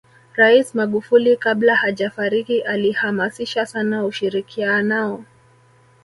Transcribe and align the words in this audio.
rais 0.35 0.75
magufuli 0.75 1.37
kabla 1.37 1.75
hajafariki 1.75 2.61
alihamasisha 2.61 3.65
sana 3.65 4.05
ushirikianao 4.05 5.25